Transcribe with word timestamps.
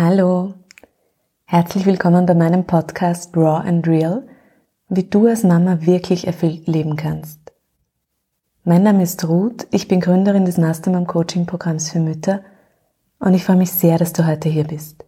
Hallo, 0.00 0.54
herzlich 1.44 1.84
willkommen 1.84 2.24
bei 2.24 2.34
meinem 2.34 2.64
Podcast 2.68 3.36
Raw 3.36 3.68
and 3.68 3.84
Real, 3.88 4.22
wie 4.88 5.02
du 5.02 5.26
als 5.26 5.42
Mama 5.42 5.78
wirklich 5.80 6.28
erfüllt 6.28 6.68
leben 6.68 6.94
kannst. 6.94 7.40
Mein 8.62 8.84
Name 8.84 9.02
ist 9.02 9.26
Ruth, 9.26 9.66
ich 9.72 9.88
bin 9.88 9.98
Gründerin 9.98 10.44
des 10.44 10.56
Mastermom 10.56 11.08
Coaching 11.08 11.46
Programms 11.46 11.90
für 11.90 11.98
Mütter 11.98 12.42
und 13.18 13.34
ich 13.34 13.42
freue 13.42 13.56
mich 13.56 13.72
sehr, 13.72 13.98
dass 13.98 14.12
du 14.12 14.24
heute 14.24 14.48
hier 14.48 14.68
bist. 14.68 15.04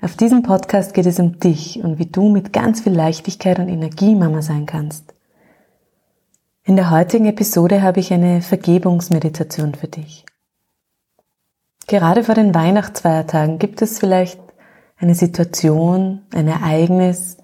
Auf 0.00 0.14
diesem 0.14 0.44
Podcast 0.44 0.94
geht 0.94 1.06
es 1.06 1.18
um 1.18 1.40
dich 1.40 1.82
und 1.82 1.98
wie 1.98 2.06
du 2.06 2.28
mit 2.28 2.52
ganz 2.52 2.82
viel 2.82 2.92
Leichtigkeit 2.92 3.58
und 3.58 3.68
Energie 3.68 4.14
Mama 4.14 4.40
sein 4.40 4.66
kannst. 4.66 5.14
In 6.62 6.76
der 6.76 6.92
heutigen 6.92 7.26
Episode 7.26 7.82
habe 7.82 7.98
ich 7.98 8.12
eine 8.12 8.40
Vergebungsmeditation 8.40 9.74
für 9.74 9.88
dich. 9.88 10.24
Gerade 11.86 12.24
vor 12.24 12.34
den 12.34 12.54
Weihnachtsfeiertagen 12.54 13.58
gibt 13.58 13.82
es 13.82 13.98
vielleicht 13.98 14.40
eine 14.96 15.14
Situation, 15.14 16.22
ein 16.34 16.48
Ereignis, 16.48 17.36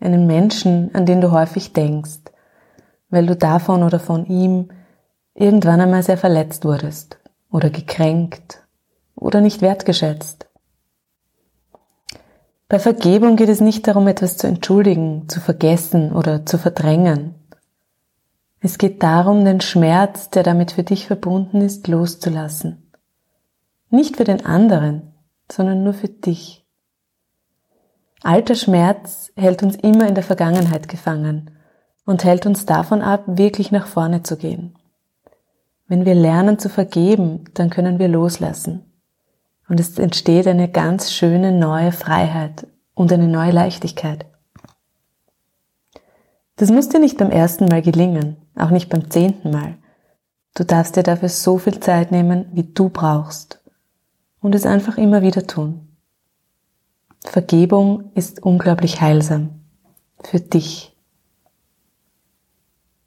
einen 0.00 0.26
Menschen, 0.26 0.94
an 0.94 1.06
den 1.06 1.20
du 1.20 1.32
häufig 1.32 1.72
denkst, 1.72 2.20
weil 3.10 3.26
du 3.26 3.34
davon 3.34 3.82
oder 3.82 3.98
von 3.98 4.26
ihm 4.26 4.70
irgendwann 5.34 5.80
einmal 5.80 6.02
sehr 6.02 6.18
verletzt 6.18 6.64
wurdest 6.64 7.18
oder 7.50 7.70
gekränkt 7.70 8.66
oder 9.14 9.40
nicht 9.40 9.62
wertgeschätzt. 9.62 10.46
Bei 12.68 12.78
Vergebung 12.78 13.36
geht 13.36 13.48
es 13.48 13.60
nicht 13.60 13.86
darum, 13.88 14.06
etwas 14.08 14.36
zu 14.36 14.46
entschuldigen, 14.46 15.28
zu 15.28 15.40
vergessen 15.40 16.12
oder 16.12 16.44
zu 16.44 16.58
verdrängen. 16.58 17.34
Es 18.60 18.76
geht 18.76 19.02
darum, 19.02 19.44
den 19.44 19.62
Schmerz, 19.62 20.28
der 20.28 20.42
damit 20.42 20.72
für 20.72 20.82
dich 20.82 21.06
verbunden 21.06 21.62
ist, 21.62 21.88
loszulassen. 21.88 22.87
Nicht 23.90 24.16
für 24.16 24.24
den 24.24 24.44
anderen, 24.44 25.14
sondern 25.50 25.82
nur 25.82 25.94
für 25.94 26.08
dich. 26.08 26.66
Alter 28.22 28.54
Schmerz 28.54 29.32
hält 29.36 29.62
uns 29.62 29.76
immer 29.76 30.06
in 30.06 30.14
der 30.14 30.24
Vergangenheit 30.24 30.88
gefangen 30.88 31.52
und 32.04 32.24
hält 32.24 32.44
uns 32.46 32.66
davon 32.66 33.00
ab, 33.00 33.22
wirklich 33.26 33.70
nach 33.70 33.86
vorne 33.86 34.22
zu 34.22 34.36
gehen. 34.36 34.76
Wenn 35.86 36.04
wir 36.04 36.14
lernen 36.14 36.58
zu 36.58 36.68
vergeben, 36.68 37.44
dann 37.54 37.70
können 37.70 37.98
wir 37.98 38.08
loslassen. 38.08 38.84
Und 39.68 39.80
es 39.80 39.98
entsteht 39.98 40.46
eine 40.46 40.68
ganz 40.68 41.12
schöne 41.12 41.52
neue 41.52 41.92
Freiheit 41.92 42.66
und 42.94 43.12
eine 43.12 43.28
neue 43.28 43.52
Leichtigkeit. 43.52 44.26
Das 46.56 46.70
muss 46.70 46.88
dir 46.88 46.98
nicht 46.98 47.16
beim 47.16 47.30
ersten 47.30 47.66
Mal 47.66 47.80
gelingen, 47.80 48.36
auch 48.56 48.70
nicht 48.70 48.90
beim 48.90 49.10
zehnten 49.10 49.50
Mal. 49.50 49.76
Du 50.54 50.64
darfst 50.64 50.96
dir 50.96 51.04
dafür 51.04 51.28
so 51.28 51.56
viel 51.56 51.78
Zeit 51.80 52.10
nehmen, 52.10 52.46
wie 52.52 52.64
du 52.64 52.88
brauchst 52.88 53.57
und 54.40 54.54
es 54.54 54.66
einfach 54.66 54.98
immer 54.98 55.22
wieder 55.22 55.46
tun. 55.46 55.88
Vergebung 57.24 58.12
ist 58.14 58.42
unglaublich 58.42 59.00
heilsam 59.00 59.60
für 60.22 60.40
dich. 60.40 60.96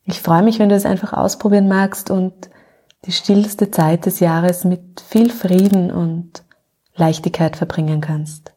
Ich 0.05 0.21
freue 0.21 0.43
mich, 0.43 0.59
wenn 0.59 0.69
du 0.69 0.75
es 0.75 0.85
einfach 0.85 1.13
ausprobieren 1.13 1.67
magst 1.67 2.11
und 2.11 2.49
die 3.05 3.11
stillste 3.11 3.71
Zeit 3.71 4.05
des 4.05 4.19
Jahres 4.19 4.63
mit 4.63 5.01
viel 5.01 5.31
Frieden 5.31 5.91
und 5.91 6.43
Leichtigkeit 6.95 7.55
verbringen 7.55 8.01
kannst. 8.01 8.53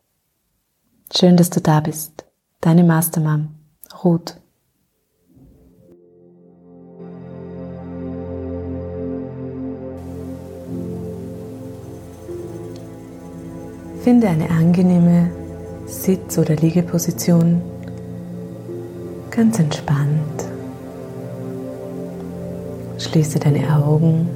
Schön, 1.14 1.36
dass 1.36 1.50
du 1.50 1.60
da 1.60 1.80
bist. 1.80 2.24
Deine 2.60 2.84
Mastermom, 2.84 3.54
Ruth. 4.02 4.36
Finde 14.04 14.28
eine 14.28 14.50
angenehme 14.50 15.30
Sitz- 15.86 16.36
oder 16.36 16.54
Liegeposition, 16.56 17.62
ganz 19.30 19.58
entspannt. 19.58 20.44
Schließe 22.98 23.38
deine 23.38 23.74
Augen 23.74 24.28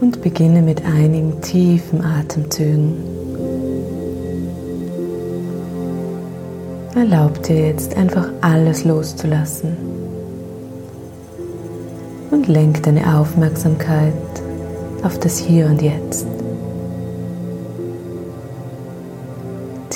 und 0.00 0.20
beginne 0.20 0.62
mit 0.62 0.84
einigen 0.84 1.40
tiefen 1.42 2.04
Atemzügen. 2.04 2.94
Erlaub 6.96 7.40
dir 7.44 7.68
jetzt 7.68 7.96
einfach 7.96 8.30
alles 8.40 8.84
loszulassen 8.84 9.76
und 12.32 12.48
lenk 12.48 12.82
deine 12.82 13.16
Aufmerksamkeit 13.16 14.12
auf 15.04 15.20
das 15.20 15.38
Hier 15.38 15.66
und 15.66 15.80
Jetzt. 15.80 16.26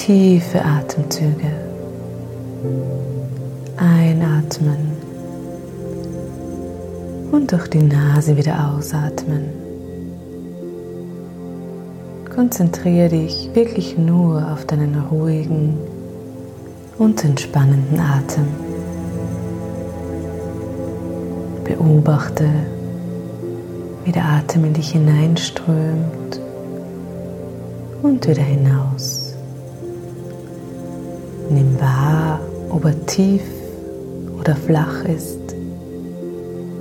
Tiefe 0.08 0.64
Atemzüge. 0.64 1.52
Einatmen 3.76 4.92
und 7.30 7.52
durch 7.52 7.69
die 7.69 7.82
Nase 7.82 8.34
wieder 8.34 8.72
ausatmen. 8.72 9.50
Konzentriere 12.34 13.10
dich 13.10 13.50
wirklich 13.52 13.98
nur 13.98 14.50
auf 14.50 14.64
deinen 14.64 14.98
ruhigen 14.98 15.76
und 16.97 17.22
entspannenden 17.22 18.00
Atem. 18.00 18.47
Beobachte, 21.64 22.48
wie 24.06 24.12
der 24.12 24.24
Atem 24.24 24.64
in 24.64 24.72
dich 24.72 24.92
hineinströmt 24.92 26.41
und 28.02 28.26
wieder 28.26 28.42
hinaus. 28.42 29.17
Wahr, 31.81 32.41
ob 32.71 32.84
er 32.84 33.06
tief 33.06 33.43
oder 34.41 34.56
flach 34.56 35.05
ist, 35.05 35.39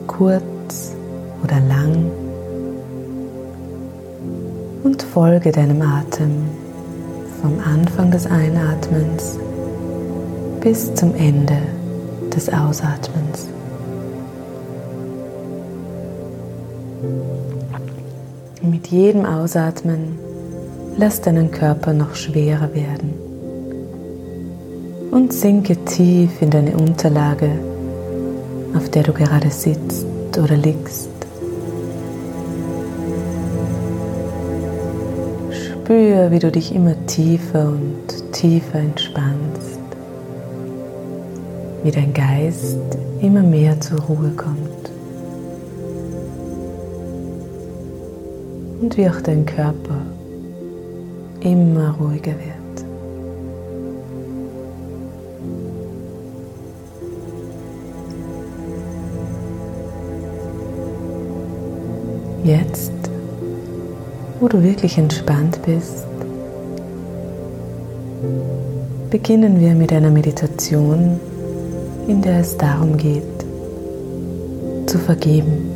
kurz 0.08 0.94
oder 1.44 1.60
lang 1.60 2.12
und 4.84 5.02
folge 5.04 5.52
deinem 5.52 5.82
Atem 5.82 6.48
vom 7.42 7.60
Anfang 7.60 8.12
des 8.12 8.26
Einatmens 8.26 9.38
bis 10.62 10.94
zum 10.96 11.16
Ende 11.16 11.58
des 12.34 12.50
Ausatmens. 12.50 13.48
Mit 18.62 18.88
jedem 18.88 19.26
Ausatmen 19.26 20.18
lass 20.98 21.22
deinen 21.22 21.52
Körper 21.52 21.94
noch 21.94 22.16
schwerer 22.16 22.74
werden 22.74 23.27
und 25.18 25.34
sinke 25.34 25.76
tief 25.84 26.44
in 26.44 26.52
deine 26.52 26.78
Unterlage, 26.78 27.50
auf 28.76 28.88
der 28.92 29.02
du 29.02 29.14
gerade 29.14 29.50
sitzt 29.50 30.06
oder 30.38 30.56
liegst. 30.56 31.10
Spür, 35.50 36.30
wie 36.30 36.38
du 36.38 36.52
dich 36.52 36.76
immer 36.76 36.94
tiefer 37.08 37.68
und 37.68 38.32
tiefer 38.32 38.78
entspannst, 38.78 39.80
wie 41.84 41.92
dein 41.92 42.14
Geist 42.14 42.78
immer 43.20 43.42
mehr 43.42 43.82
zur 43.82 44.00
Ruhe 44.02 44.30
kommt 44.38 44.92
und 48.82 48.96
wie 48.96 49.10
auch 49.10 49.22
dein 49.22 49.48
Körper 49.48 50.02
immer 51.42 51.96
ruhiger 52.00 52.34
wird. 52.34 52.57
Jetzt, 62.44 62.92
wo 64.40 64.48
du 64.48 64.62
wirklich 64.64 64.98
entspannt 64.98 65.60
bist, 65.66 66.06
beginnen 69.10 69.60
wir 69.60 69.74
mit 69.74 69.92
einer 69.92 70.12
Meditation, 70.12 71.20
in 72.08 72.22
der 72.22 72.40
es 72.42 72.56
darum 72.58 72.96
geht, 72.98 73.24
zu 74.86 74.98
vergeben. 75.00 75.72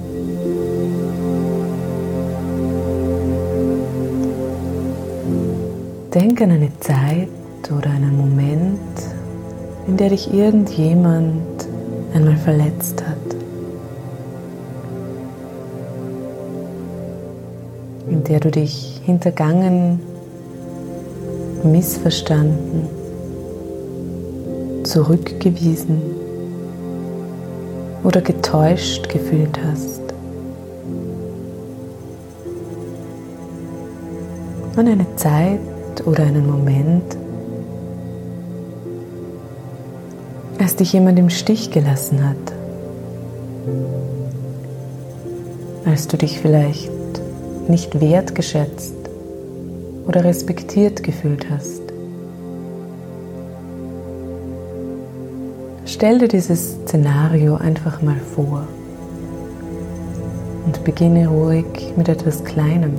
Denk 6.14 6.42
an 6.42 6.52
eine 6.52 6.70
Zeit 6.80 7.30
oder 7.76 7.90
einen 7.90 8.16
Moment, 8.18 8.80
in 9.88 9.98
der 9.98 10.10
dich 10.10 10.34
irgendjemand 10.34 11.68
einmal 12.14 12.38
verletzt 12.38 13.01
in 18.12 18.24
der 18.24 18.40
du 18.40 18.52
dich 18.52 19.02
hintergangen, 19.04 20.00
missverstanden, 21.64 22.88
zurückgewiesen 24.84 26.02
oder 28.04 28.22
getäuscht 28.22 29.10
gefühlt 29.10 29.60
hast. 29.64 30.02
an 34.76 34.88
eine 34.88 35.16
Zeit 35.16 35.60
oder 36.06 36.24
einen 36.24 36.48
Moment, 36.48 37.18
als 40.60 40.76
dich 40.76 40.94
jemand 40.94 41.20
im 41.20 41.30
Stich 41.30 41.72
gelassen 41.72 42.28
hat, 42.28 42.38
als 45.86 46.08
du 46.08 46.18
dich 46.18 46.40
vielleicht 46.40 47.01
nicht 47.72 48.00
wertgeschätzt 48.00 48.94
oder 50.08 50.24
respektiert 50.24 51.02
gefühlt 51.02 51.50
hast. 51.50 51.82
Stell 55.86 56.20
dir 56.20 56.28
dieses 56.28 56.74
Szenario 56.84 57.56
einfach 57.56 58.02
mal 58.02 58.20
vor 58.36 58.68
und 60.66 60.84
beginne 60.84 61.28
ruhig 61.28 61.94
mit 61.96 62.10
etwas 62.10 62.44
Kleinem. 62.44 62.94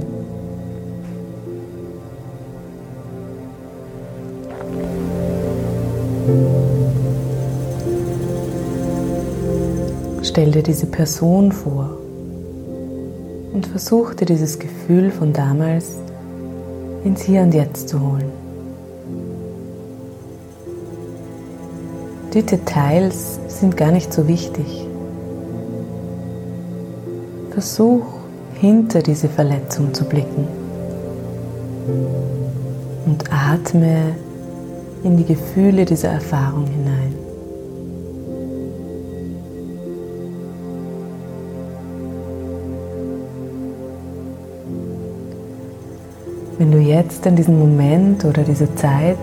Stell 10.22 10.50
dir 10.50 10.62
diese 10.62 10.86
Person 10.86 11.52
vor 11.52 12.01
und 13.52 13.66
versuch 13.66 14.14
dir 14.14 14.26
dieses 14.26 14.58
Gefühl 14.58 15.10
von 15.10 15.32
damals 15.32 15.96
ins 17.04 17.22
Hier 17.22 17.42
und 17.42 17.54
Jetzt 17.54 17.88
zu 17.88 18.00
holen. 18.00 18.30
Die 22.32 22.42
Details 22.42 23.38
sind 23.48 23.76
gar 23.76 23.92
nicht 23.92 24.12
so 24.12 24.26
wichtig. 24.26 24.86
Versuch 27.50 28.06
hinter 28.54 29.02
diese 29.02 29.28
Verletzung 29.28 29.92
zu 29.92 30.04
blicken 30.04 30.48
und 33.04 33.24
atme 33.30 34.16
in 35.02 35.16
die 35.18 35.24
Gefühle 35.24 35.84
dieser 35.84 36.08
Erfahrung 36.08 36.66
hinein. 36.66 37.21
Jetzt 46.92 47.26
an 47.26 47.36
diesen 47.36 47.58
Moment 47.58 48.24
oder 48.24 48.42
diese 48.42 48.74
Zeit 48.74 49.16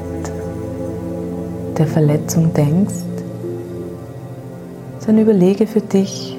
der 1.77 1.87
Verletzung 1.87 2.53
denkst, 2.53 2.95
dann 5.05 5.17
überlege 5.17 5.65
für 5.65 5.81
dich, 5.81 6.37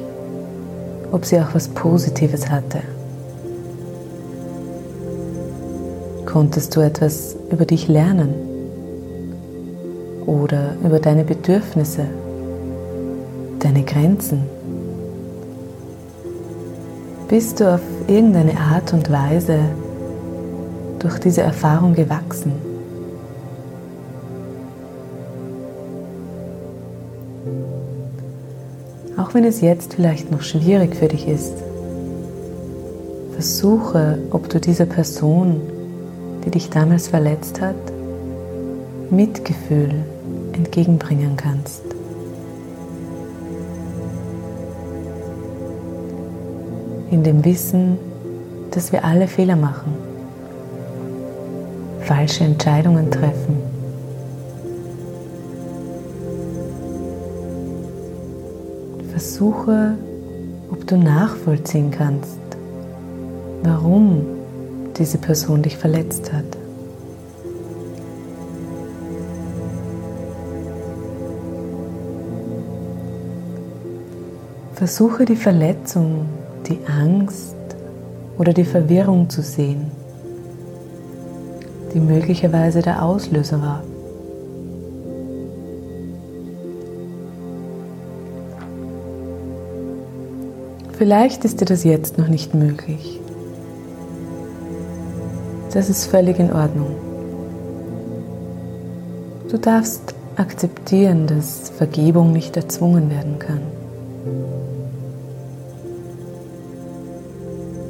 ob 1.11 1.25
sie 1.25 1.41
auch 1.41 1.55
was 1.55 1.67
Positives 1.67 2.50
hatte. 2.50 2.82
Konntest 6.25 6.77
du 6.77 6.81
etwas 6.81 7.35
über 7.50 7.65
dich 7.65 7.88
lernen 7.88 8.32
oder 10.25 10.77
über 10.85 11.00
deine 11.00 11.25
Bedürfnisse, 11.25 12.06
deine 13.59 13.82
Grenzen? 13.82 14.44
Bist 17.27 17.59
du 17.59 17.75
auf 17.75 17.81
irgendeine 18.06 18.56
Art 18.56 18.93
und 18.93 19.11
Weise 19.11 19.59
durch 21.00 21.19
diese 21.19 21.41
Erfahrung 21.41 21.94
gewachsen. 21.94 22.52
Auch 29.17 29.35
wenn 29.35 29.44
es 29.44 29.61
jetzt 29.61 29.94
vielleicht 29.94 30.31
noch 30.31 30.43
schwierig 30.43 30.94
für 30.94 31.08
dich 31.08 31.26
ist, 31.26 31.55
versuche, 33.32 34.19
ob 34.31 34.49
du 34.49 34.61
dieser 34.61 34.87
Person, 34.87 35.61
die 36.44 36.50
dich 36.50 36.70
damals 36.70 37.08
verletzt 37.08 37.61
hat, 37.61 37.75
Mitgefühl 39.11 39.91
entgegenbringen 40.53 41.37
kannst. 41.37 41.82
In 47.11 47.25
dem 47.25 47.44
Wissen, 47.44 47.99
dass 48.70 48.93
wir 48.93 49.05
alle 49.05 49.26
Fehler 49.26 49.56
machen 49.56 50.10
falsche 52.11 52.43
Entscheidungen 52.43 53.09
treffen. 53.09 53.57
Versuche, 59.12 59.95
ob 60.73 60.85
du 60.89 60.97
nachvollziehen 60.97 61.93
kannst, 61.93 62.41
warum 63.62 64.27
diese 64.99 65.19
Person 65.19 65.62
dich 65.62 65.77
verletzt 65.77 66.33
hat. 66.33 66.59
Versuche 74.75 75.27
die 75.27 75.37
Verletzung, 75.37 76.27
die 76.67 76.81
Angst 76.89 77.55
oder 78.37 78.53
die 78.53 78.65
Verwirrung 78.65 79.31
zu 79.31 79.43
sehen 79.43 80.00
die 81.93 82.01
möglicherweise 82.01 82.83
der 82.83 83.03
Auslöser 83.03 83.61
war. 83.61 83.83
Vielleicht 90.97 91.45
ist 91.45 91.61
dir 91.61 91.65
das 91.65 91.83
jetzt 91.85 92.19
noch 92.19 92.29
nicht 92.29 92.55
möglich. 92.55 93.21
Das 95.73 95.89
ist 95.89 96.07
völlig 96.07 96.39
in 96.39 96.53
Ordnung. 96.53 96.95
Du 99.51 99.57
darfst 99.57 100.15
akzeptieren, 100.37 101.27
dass 101.27 101.71
Vergebung 101.71 102.33
nicht 102.33 102.57
erzwungen 102.57 103.11
werden 103.11 103.39
kann. 103.39 103.63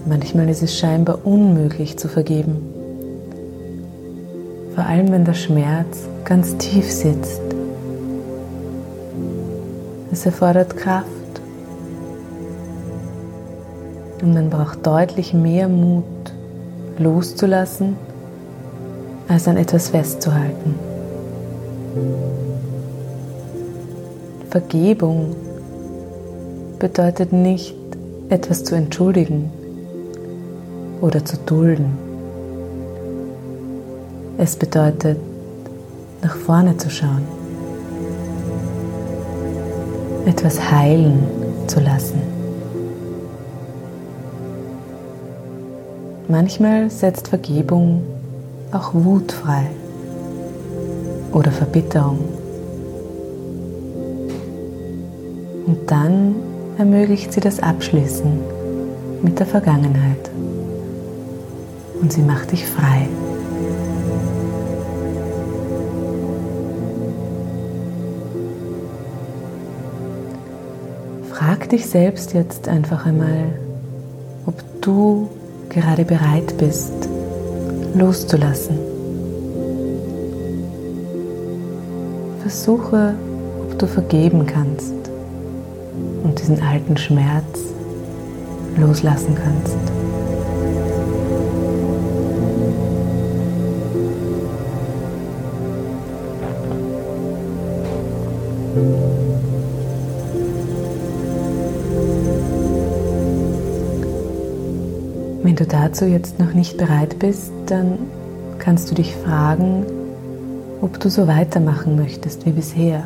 Manchmal 0.07 0.49
ist 0.49 0.63
es 0.63 0.79
scheinbar 0.79 1.25
unmöglich 1.25 1.99
zu 1.99 2.09
vergeben 2.09 2.70
vor 4.75 4.85
allem 4.85 5.11
wenn 5.13 5.25
der 5.25 5.35
Schmerz 5.35 6.09
ganz 6.25 6.57
tief 6.57 6.91
sitzt. 6.91 7.41
Es 10.13 10.27
erfordert 10.27 10.77
Kraft 10.77 11.07
und 14.23 14.35
man 14.35 14.51
braucht 14.51 14.87
deutlich 14.87 15.33
mehr 15.33 15.69
Mut 15.69 16.05
loszulassen, 16.99 17.97
als 19.29 19.47
an 19.49 19.57
etwas 19.57 19.89
festzuhalten. 19.91 20.75
Vergebung 24.51 25.37
bedeutet 26.79 27.33
nicht, 27.33 27.77
etwas 28.29 28.65
zu 28.65 28.75
entschuldigen 28.75 29.51
oder 31.01 31.25
zu 31.25 31.37
dulden. 31.39 32.10
Es 34.43 34.57
bedeutet, 34.57 35.19
nach 36.23 36.35
vorne 36.35 36.75
zu 36.79 36.89
schauen, 36.89 37.27
etwas 40.25 40.71
heilen 40.71 41.23
zu 41.67 41.79
lassen. 41.79 42.23
Manchmal 46.27 46.89
setzt 46.89 47.29
Vergebung 47.29 48.03
auch 48.73 48.95
Wut 48.95 49.31
frei 49.31 49.67
oder 51.33 51.53
Verbitterung. 51.53 52.21
Und 55.67 55.81
dann 55.87 56.37
ermöglicht 56.79 57.31
sie 57.35 57.41
das 57.41 57.61
Abschließen 57.61 58.41
mit 59.21 59.39
der 59.39 59.47
Vergangenheit. 59.47 60.31
Und 62.01 62.11
sie 62.11 62.23
macht 62.23 62.53
dich 62.53 62.65
frei. 62.65 63.07
Frag 71.61 71.69
dich 71.69 71.87
selbst 71.87 72.33
jetzt 72.33 72.69
einfach 72.69 73.05
einmal, 73.05 73.53
ob 74.47 74.55
du 74.81 75.29
gerade 75.69 76.07
bereit 76.07 76.57
bist, 76.57 76.91
loszulassen. 77.95 78.79
Versuche, 82.41 83.15
ob 83.63 83.79
du 83.79 83.87
vergeben 83.87 84.47
kannst 84.47 84.95
und 86.25 86.41
diesen 86.41 86.63
alten 86.63 86.97
Schmerz 86.97 87.61
loslassen 88.79 89.35
kannst. 89.35 89.77
Wenn 98.75 99.20
du 105.61 105.67
dazu 105.67 106.07
jetzt 106.07 106.39
noch 106.39 106.55
nicht 106.55 106.79
bereit 106.79 107.19
bist, 107.19 107.53
dann 107.67 107.99
kannst 108.59 108.91
du 108.91 108.95
dich 108.95 109.15
fragen, 109.15 109.85
ob 110.81 110.99
du 110.99 111.11
so 111.11 111.27
weitermachen 111.27 111.97
möchtest 111.97 112.47
wie 112.47 112.53
bisher 112.53 113.05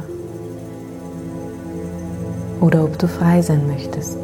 oder 2.61 2.85
ob 2.85 2.97
du 2.99 3.09
frei 3.09 3.43
sein 3.43 3.67
möchtest. 3.67 4.19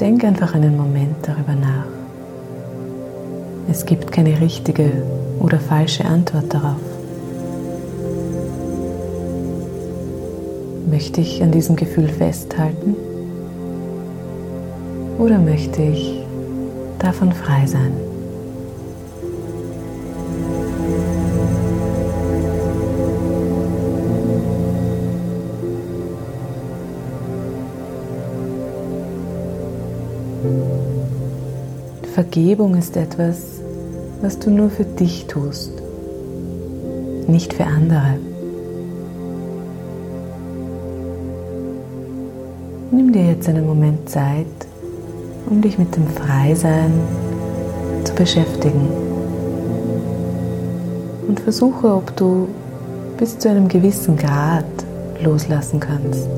Denk 0.00 0.24
einfach 0.24 0.54
einen 0.54 0.78
Moment 0.78 1.16
darüber 1.22 1.54
nach. 1.54 1.86
Es 3.70 3.84
gibt 3.84 4.10
keine 4.10 4.40
richtige 4.40 4.90
oder 5.40 5.60
falsche 5.60 6.06
Antwort 6.06 6.54
darauf. 6.54 6.80
Möchte 10.90 11.20
ich 11.20 11.42
an 11.42 11.50
diesem 11.50 11.76
Gefühl 11.76 12.08
festhalten 12.08 12.96
oder 15.18 15.38
möchte 15.38 15.82
ich 15.82 16.24
davon 16.98 17.32
frei 17.32 17.66
sein? 17.66 17.92
Vergebung 32.14 32.74
ist 32.76 32.96
etwas, 32.96 33.60
was 34.22 34.38
du 34.38 34.50
nur 34.50 34.70
für 34.70 34.84
dich 34.84 35.26
tust, 35.26 35.72
nicht 37.28 37.52
für 37.52 37.64
andere. 37.64 38.18
Nimm 42.90 43.12
dir 43.12 43.26
jetzt 43.26 43.48
einen 43.48 43.66
Moment 43.66 44.08
Zeit, 44.08 44.46
um 45.50 45.62
dich 45.62 45.78
mit 45.78 45.94
dem 45.96 46.06
Freisein 46.06 46.92
zu 48.04 48.14
beschäftigen. 48.14 48.88
Und 51.26 51.40
versuche, 51.40 51.94
ob 51.94 52.14
du 52.16 52.48
bis 53.16 53.38
zu 53.38 53.48
einem 53.48 53.68
gewissen 53.68 54.16
Grad 54.16 54.64
loslassen 55.22 55.80
kannst, 55.80 56.28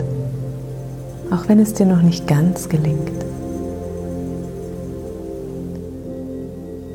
auch 1.31 1.49
wenn 1.49 1.59
es 1.59 1.75
dir 1.75 1.87
noch 1.87 2.03
nicht 2.03 2.27
ganz 2.27 2.69
gelingt. 2.69 3.25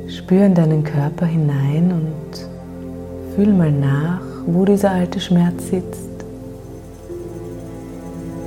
Spür 0.07 0.45
in 0.45 0.55
deinen 0.55 0.83
Körper 0.83 1.25
hinein 1.25 1.91
und 1.91 3.35
fühl 3.35 3.53
mal 3.53 3.71
nach, 3.71 4.21
wo 4.47 4.65
dieser 4.65 4.91
alte 4.91 5.19
Schmerz 5.19 5.67
sitzt. 5.69 6.09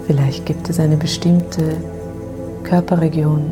Vielleicht 0.07 0.47
gibt 0.47 0.69
es 0.71 0.81
eine 0.81 0.97
bestimmte 0.97 1.77
Körperregion, 2.69 3.51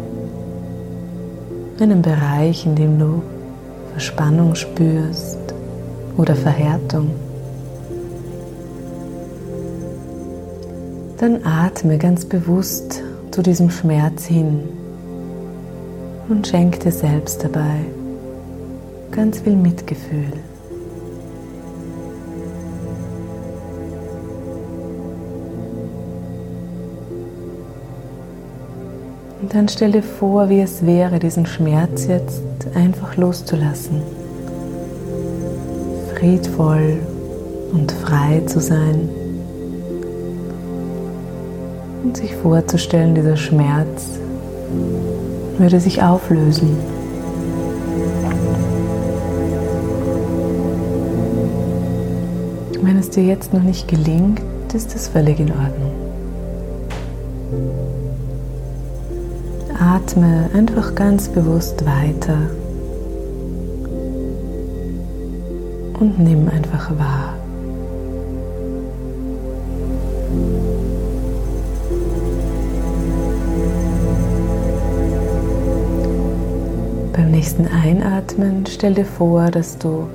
einen 1.80 2.02
Bereich, 2.02 2.66
in 2.66 2.74
dem 2.74 2.98
du 2.98 3.22
Verspannung 3.92 4.54
spürst 4.54 5.38
oder 6.18 6.36
Verhärtung. 6.36 7.10
Dann 11.16 11.40
atme 11.44 11.96
ganz 11.96 12.26
bewusst 12.26 13.02
zu 13.30 13.42
diesem 13.42 13.70
Schmerz 13.70 14.26
hin 14.26 14.68
und 16.28 16.46
schenk 16.46 16.80
dir 16.80 16.92
selbst 16.92 17.42
dabei 17.42 17.86
ganz 19.12 19.38
viel 19.38 19.56
Mitgefühl. 19.56 20.32
Und 29.40 29.54
dann 29.54 29.68
stell 29.68 29.92
dir 29.92 30.02
vor, 30.02 30.48
wie 30.48 30.60
es 30.60 30.84
wäre, 30.86 31.18
diesen 31.18 31.46
Schmerz 31.46 32.06
jetzt 32.06 32.42
einfach 32.74 33.16
loszulassen. 33.16 34.00
Friedvoll 36.14 36.98
und 37.72 37.92
frei 37.92 38.42
zu 38.46 38.60
sein. 38.60 39.08
Und 42.02 42.16
sich 42.16 42.34
vorzustellen, 42.36 43.14
dieser 43.14 43.36
Schmerz 43.36 44.18
würde 45.58 45.80
sich 45.80 46.02
auflösen. 46.02 46.76
Wenn 52.80 52.98
es 52.98 53.10
dir 53.10 53.24
jetzt 53.24 53.52
noch 53.52 53.62
nicht 53.62 53.88
gelingt, 53.88 54.40
ist 54.72 54.94
es 54.94 55.08
völlig 55.08 55.40
in 55.40 55.50
Ordnung. 55.50 55.92
Atme 59.80 60.50
einfach 60.54 60.94
ganz 60.94 61.28
bewusst 61.28 61.84
weiter 61.84 62.38
und 66.00 66.18
nimm 66.18 66.48
einfach 66.48 66.90
wahr. 66.98 67.34
Beim 77.12 77.30
nächsten 77.30 77.66
Einatmen 77.66 78.64
stell 78.66 78.94
dir 78.94 79.04
vor, 79.04 79.50
dass 79.50 79.78
du 79.78 80.06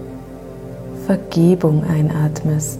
Vergebung 1.06 1.84
einatmest 1.84 2.80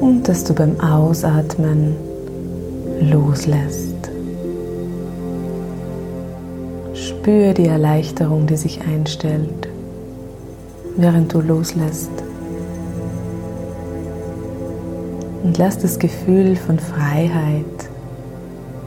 und 0.00 0.28
dass 0.28 0.44
du 0.44 0.54
beim 0.54 0.80
Ausatmen 0.80 2.09
loslässt. 3.00 4.10
Spüre 6.94 7.54
die 7.54 7.66
Erleichterung, 7.66 8.46
die 8.46 8.56
sich 8.56 8.80
einstellt, 8.82 9.68
während 10.96 11.32
du 11.32 11.40
loslässt. 11.40 12.10
Und 15.42 15.56
lass 15.58 15.78
das 15.78 15.98
Gefühl 15.98 16.56
von 16.56 16.78
Freiheit 16.78 17.64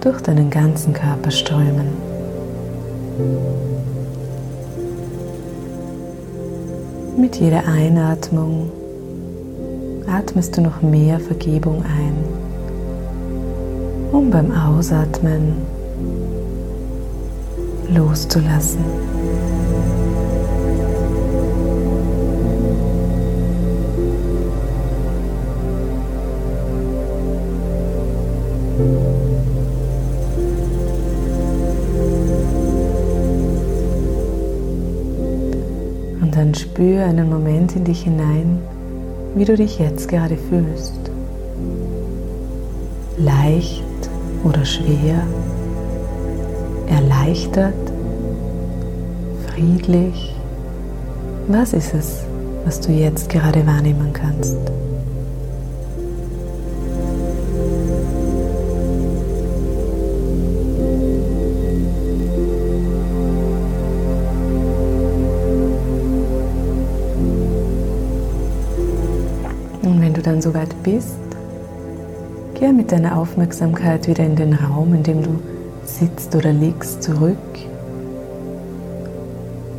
durch 0.02 0.22
deinen 0.22 0.50
ganzen 0.50 0.94
Körper 0.94 1.32
strömen. 1.32 1.88
Mit 7.18 7.38
jeder 7.38 7.68
Einatmung 7.68 8.72
atmest 10.08 10.58
du 10.58 10.62
noch 10.62 10.82
mehr 10.82 11.20
Vergebung 11.20 11.84
ein, 11.84 12.33
um 14.14 14.30
beim 14.30 14.52
Ausatmen 14.52 15.54
loszulassen. 17.90 18.80
dann 36.36 36.56
spür 36.56 37.06
einen 37.06 37.30
Moment 37.30 37.76
in 37.76 37.84
dich 37.84 38.02
hinein, 38.02 38.60
wie 39.36 39.46
du 39.46 39.56
dich 39.56 39.78
jetzt 39.78 40.10
gerade 40.10 40.36
fühlst. 40.36 41.00
Leicht 43.18 43.84
oder 44.44 44.66
schwer, 44.66 45.26
erleichtert, 46.88 47.74
friedlich. 49.48 50.36
Was 51.48 51.74
ist 51.74 51.94
es, 51.94 52.24
was 52.66 52.80
du 52.80 52.92
jetzt 52.92 53.30
gerade 53.30 53.66
wahrnehmen 53.66 54.14
kannst? 54.14 54.58
dann 70.24 70.42
soweit 70.42 70.82
bist, 70.84 71.20
geh 72.64 72.72
mit 72.72 72.94
deiner 72.94 73.18
Aufmerksamkeit 73.18 74.08
wieder 74.08 74.24
in 74.24 74.38
den 74.38 74.54
Raum, 74.54 74.94
in 74.94 75.04
dem 75.04 75.22
du 75.22 75.38
sitzt 75.84 76.34
oder 76.34 76.54
liegst, 76.54 77.04
zurück. 77.04 77.36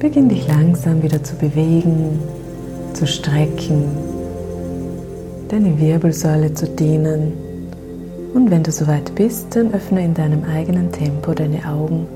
Beginn 0.00 0.28
dich 0.28 0.46
langsam 0.46 1.02
wieder 1.02 1.24
zu 1.24 1.34
bewegen, 1.36 2.18
zu 2.92 3.06
strecken, 3.06 3.84
deine 5.48 5.80
Wirbelsäule 5.80 6.52
zu 6.52 6.66
dehnen. 6.68 7.32
Und 8.34 8.50
wenn 8.50 8.62
du 8.62 8.70
soweit 8.70 9.14
bist, 9.14 9.56
dann 9.56 9.72
öffne 9.72 10.04
in 10.04 10.12
deinem 10.12 10.44
eigenen 10.44 10.92
Tempo 10.92 11.32
deine 11.32 11.66
Augen, 11.66 12.06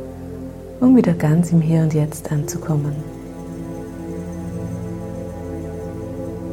um 0.80 0.94
wieder 0.94 1.14
ganz 1.14 1.50
im 1.50 1.62
Hier 1.62 1.80
und 1.80 1.94
Jetzt 1.94 2.30
anzukommen. 2.30 2.92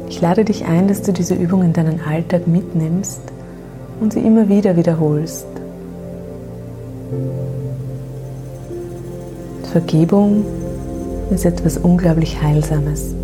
Ich 0.08 0.22
lade 0.22 0.46
dich 0.46 0.64
ein, 0.64 0.88
dass 0.88 1.02
du 1.02 1.12
diese 1.12 1.34
Übung 1.34 1.62
in 1.62 1.74
deinen 1.74 2.00
Alltag 2.00 2.46
mitnimmst 2.46 3.35
und 4.00 4.12
sie 4.12 4.20
immer 4.20 4.48
wieder 4.48 4.76
wiederholst. 4.76 5.46
Vergebung 9.72 10.44
ist 11.30 11.44
etwas 11.44 11.76
unglaublich 11.76 12.40
Heilsames. 12.40 13.14